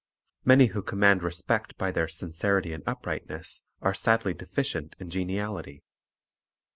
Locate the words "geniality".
5.11-5.83